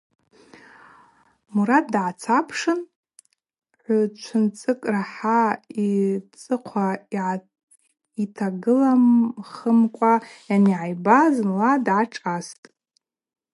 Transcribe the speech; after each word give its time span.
Мурат 1.53 1.85
дгӏацапшын, 1.93 2.79
гӏвчвынцӏыкӏ 3.83 4.87
рахӏа 4.93 5.39
йцӏыхъва 5.85 6.89
йтагылахымкӏва 8.23 10.13
йангӏайба 10.49 11.19
зынла 11.33 11.71
дгӏашӏастӏ. 11.85 12.65